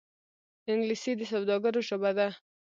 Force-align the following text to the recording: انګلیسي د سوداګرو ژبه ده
انګلیسي 0.71 1.11
د 1.17 1.21
سوداګرو 1.31 1.79
ژبه 1.87 2.11
ده 2.17 2.27